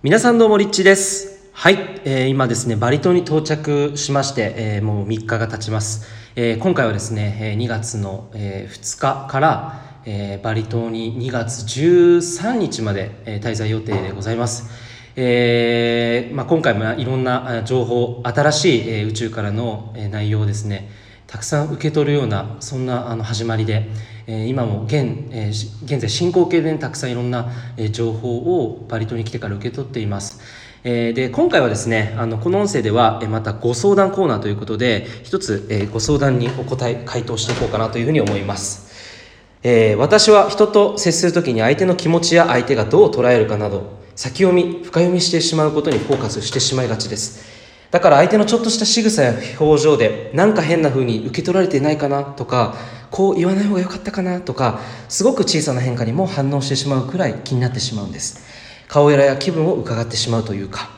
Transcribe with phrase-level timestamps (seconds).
[0.00, 1.50] 皆さんどうもリッチです。
[1.52, 6.06] はい、えー今ですね、バリ島に到着しまして、えーもう3日が経ちます。
[6.36, 14.70] えー今回はですね、2月の、え2日から、えバリ島に2月13日まで、滞在予定でございます。
[15.16, 20.92] えまあ、今回もいろんな情報、新しい、え宇宙からの、内容をですね、
[21.26, 23.90] たくさん受け取るようなそんなあの始まりで、
[24.30, 30.40] え今も現,、え現在進行形で、ねたくさんいろんな、え情報をバリ島に来てから受け取っています。
[30.84, 38.92] えで今回はですねあのこの音声ではえまたご相談コーナーということで一つ、えご相談にお答え回答していこうかなというふうに思います、
[39.62, 47.58] えー私は人と接するときに相手の気持ちや相手がどう捉えるかなど先読み深読みしてしまうことにフォーカスしてしまいがちです
[47.90, 52.74] だから相手のちょっとした仕草や表情でなんか変な風に受け取られていないかなとか
[53.10, 58.40] こう言わない方が良かったかなとかすごく小さな変化にも反応してしまうくらい気になってしまうんです。
[58.88, 60.90] 顔色や気分を伺ってしまうというか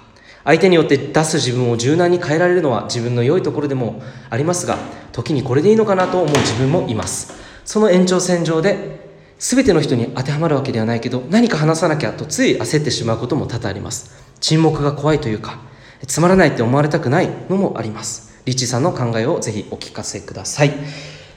[0.44, 4.78] 相手によって出す自分を柔軟に変えられるのは自分の良いところでもありますが
[5.12, 7.34] 時にこれでいいのかなと思う自分もいます。
[7.64, 9.00] その延長線上で
[9.38, 14.10] 全ての人に当てはまるわけではないけど何か話さなきゃとつい焦ってしまうことも多々あります。
[14.40, 15.58] 沈黙が怖いというか
[16.06, 18.30] つまらないって思われたくないのもあります。
[18.46, 20.72] リッチーさんの考えをぜひお聞かせください、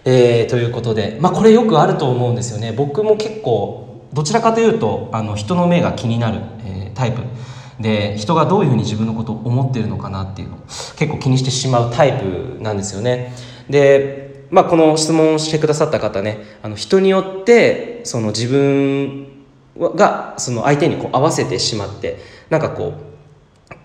[0.05, 2.71] えーということでまあこれよくあると思うんですよね。
[2.71, 7.21] 僕も結構どちらかというとあの人の目が気になる、えータイプ。
[7.79, 10.59] で人がどういうふうに自分のことを思ってるのかなっていうのを
[10.95, 13.33] 結構気にしてしまうタイプなんですよね。
[13.69, 19.27] で、まあ、この質問をしてくださった方ねあの人によってその自分
[19.77, 23.12] がその相手にこう合わせてしまってなんかこう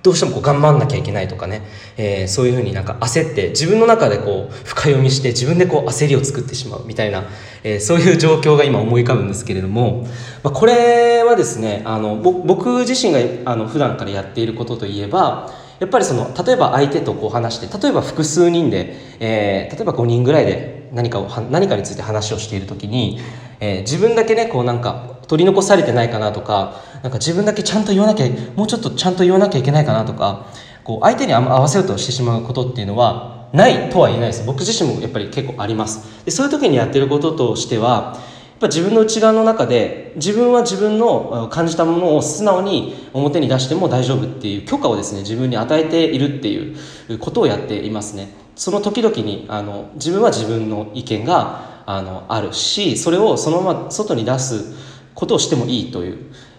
[0.02, 1.62] どうしてもこう頑張んなきゃいけないとかね、
[1.96, 7.24] えーそういうふうになんか焦って自分の中でこう深読みして自分でこう焦りを作ってしまうみたいな、
[7.64, 10.06] えーそういう状況が今思い浮かぶんですけれども、
[10.42, 23.20] まあ、これはですねあの僕自身があの普段からやっていることといえばやっぱりその例えば相手とこう話して例えば複数人で、えー例えば5人ぐらいで何かをは何かについて話をしている時に、
[23.60, 30.46] えー自分だけねこうなんか取り残されてないかなとかなんか自分だけちゃんと言わなきゃもうちょっとちゃんと言わなきゃいけないかなとか
[30.82, 34.44] こう相手に合わせようとしてしまうことっていうのはないとは言えないです。
[34.44, 36.24] 僕自身もやっぱり結構あります。
[36.24, 38.20] でそういう時にやってることとしてはや
[38.56, 48.34] っぱ自分の内側の中で自分は自分の感じたものを素直に表に出しても大丈夫っていう許可をですね自分に与えているっていうことをやっていますね。
[48.56, 54.74] その時々にあの自分は自分の意見があのあるしそれをそのまま外に出す
[55.18, 56.18] ことをしてもいいという、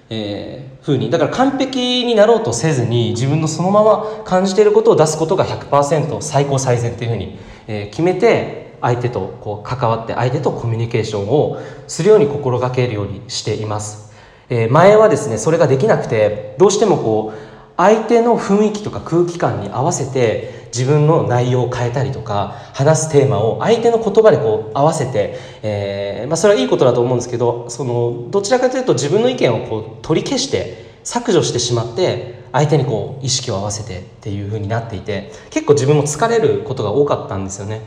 [0.09, 1.09] えー、ふうに。
[1.09, 14.14] だから完璧になろうとせずに自分のそのまま感じていることを出すことが100%最高最善っていうふうに、えー決めて相手とこう関わって相手とコミュニケーションをするように心がけるようにしています、
[14.50, 37.81] えー前はですねそれができなくてどうしてもこう相手の雰囲気とか空気感に合わせて自分の内容を変えたりとか話すテーマを相手の言葉でこう合わせて、えーまあ、それはいいことだと思うんですけどそのどちらかというと自分の意見をこう取り消して削除してしまって相手にこう意識を合わせてっていう風になっていて結構自分も疲れることが多かったんですよね。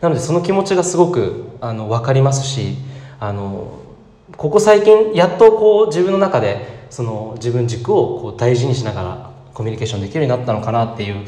[0.00, 2.76] なのでその気持ちがすごくあの分かりますし
[3.18, 3.78] あの
[4.36, 11.24] ここ最近やっとこう自分の中でその自分軸をこう大事にしながらコミュニケーションできるようになったのかなっていう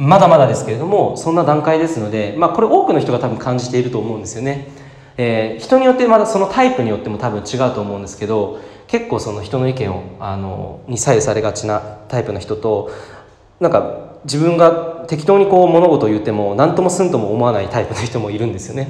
[0.00, 4.68] まだまだですけれどもそんな段階ですので、まあ、これ多くの人が多分感じていると思うんですよね、
[5.18, 12.90] えー人によってまだそのタイプによっても多分違うと思うんですけど結構その人の意見をあのに左右されがちなタイプの人と
[13.60, 18.88] なんか自分が適当にこう物事を言っても何ともすんとも思わないタイプの人もいるんですよね。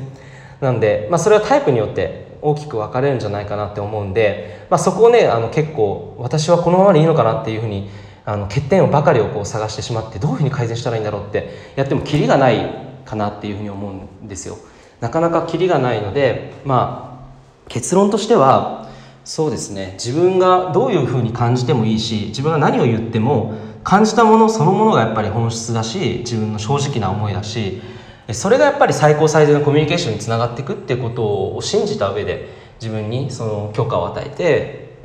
[0.61, 7.91] なんで、まあ、それはタイプによって大きく分かれるんじゃないかなって思うんで、まあ、そこをねあの結構私はこのままでいいのかなっていうふうに
[8.31, 12.71] あの欠点をばかりをこう探してしまってどういうふうに改善したらいいんだろうってやってもキリがない
[13.05, 14.57] かなっていうふうに思うんですよ。
[15.01, 18.89] なかなかキリがないのでまあ結論としては
[19.25, 19.95] そうですね。
[19.95, 27.83] 自分がどういうふうに感じてもいいし自分が何を言っても感じたものそのものがやっぱり本質だし自分の正直な思いだし
[28.31, 32.49] それがやっぱり最高最善のコミュニケーションにつながっていくっていうことを信じた上で
[32.81, 34.37] 自分にその許可を与えて、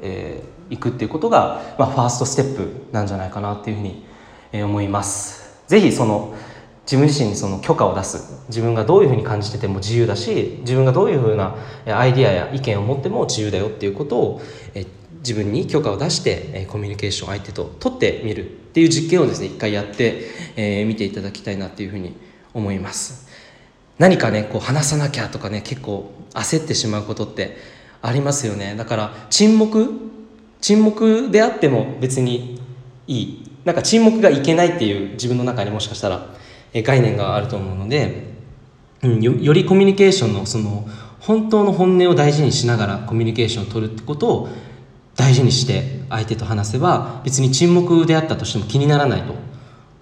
[0.04, 4.06] えーいくっていうことが、まあ、ファーストステップなんじゃないかなっていうふうに
[4.52, 5.64] え思います。
[5.68, 6.34] ぜひその
[6.86, 8.46] 自分自身にその許可を出す。
[8.48, 11.56] 自分がどういうふうに感じてても自由だし自分がどういうふうな
[11.88, 14.42] アイディアや意見を持っても自由だよっていうことを
[14.76, 14.86] え
[15.20, 20.22] 自分に許可を出してえコミュニケーション相手と取ってみるっていう実験をですね一回やって
[20.56, 22.16] えー見ていただきたいなっていうふうに
[22.54, 23.28] 思います。
[23.98, 27.58] 何かねこう話さなきゃとかね結構焦ってしまうことって
[28.02, 28.76] ありますよね。
[28.78, 30.15] だから沈黙
[30.66, 32.60] 沈黙であっても別に
[33.06, 33.52] いい。
[33.66, 36.26] なんか沈黙がいけないっていう自分の中にもしかしたら
[36.74, 38.34] 概念があると思うので、
[39.04, 40.88] うん、よりコミュニケーションのその
[41.20, 44.50] 本当の本音を大事にしながらコミュニケーションを取るってことを
[45.16, 49.46] 大事にして相手と話せば別に沈黙であったとしても気にならないと。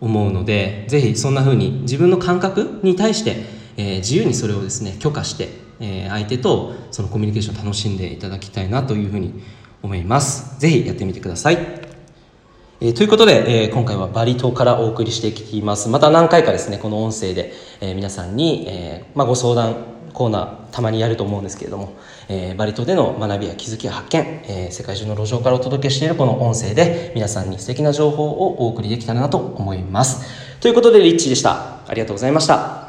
[0.04, 3.38] 思うのでぜひそんな風に自分の感覚に対して、
[3.78, 5.48] えー、自由にそれをですね許可して、
[5.80, 9.42] えー、相手とそのコミュニケーションを楽しんでいただきたいなというふうに
[9.84, 10.60] 思います。
[10.60, 11.58] ぜひやってみてください、
[12.82, 15.90] えー、ということで、え今回はバリ島からお送りしていきます。
[15.90, 19.76] また何回かですねこの音声で、え皆さんに、えまあ、ご相談
[20.14, 21.94] コーナーたまにやると思うんですけれども、
[22.30, 30.60] え、バリ島での学びや気づきや発見、え、世界中の路上からお届けしているこの音声で皆さんに素敵な情報をお送りできたらなと思います。
[30.60, 31.80] ということでリッチーでした。
[31.88, 32.83] ありがとうございました。